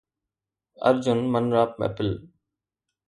ارجن 0.87 1.19
من 1.31 1.45
را 1.53 1.63
ميپل 1.79 2.09